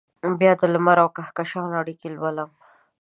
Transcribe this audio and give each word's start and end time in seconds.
بیا 0.39 0.53
دلمر 0.61 0.97
اوکهکشان 1.03 1.69
اړیکې 1.81 2.07
لولم 2.17 2.49